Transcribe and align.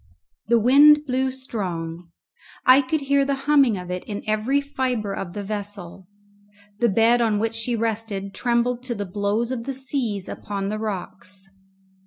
The 0.47 0.57
wind 0.59 1.05
blew 1.05 1.29
strong. 1.29 2.09
I 2.65 2.81
could 2.81 3.01
hear 3.01 3.23
the 3.23 3.35
humming 3.45 3.77
of 3.77 3.91
it 3.91 4.03
in 4.05 4.23
every 4.25 4.59
fibre 4.59 5.13
of 5.13 5.33
the 5.33 5.43
vessel. 5.43 6.07
The 6.79 6.89
bed 6.89 7.21
on 7.21 7.37
which 7.37 7.53
she 7.53 7.75
rested 7.75 8.33
trembled 8.33 8.81
to 8.85 8.95
the 8.95 9.05
blows 9.05 9.51
of 9.51 9.65
the 9.65 9.73
seas 9.75 10.27
upon 10.27 10.69
the 10.69 10.79
rocks. 10.79 11.47